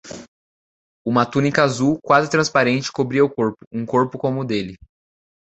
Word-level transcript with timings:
Uma 1.05 1.27
túnica 1.27 1.61
azul, 1.63 1.99
quase 2.01 2.27
transparente, 2.27 2.91
cobria 2.91 3.23
o 3.23 3.29
corpo, 3.29 3.59
um 3.71 3.85
corpo 3.85 4.17
como 4.17 4.41
o 4.41 4.43
dele. 4.43 4.75